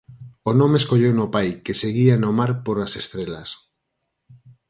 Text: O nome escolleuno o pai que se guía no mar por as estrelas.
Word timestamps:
O 0.49 0.51
nome 0.59 0.77
escolleuno 0.79 1.21
o 1.27 1.31
pai 1.35 1.49
que 1.65 1.73
se 1.79 1.87
guía 1.97 2.15
no 2.17 2.29
mar 2.39 2.51
por 2.65 2.77
as 2.85 2.93
estrelas. 3.01 3.49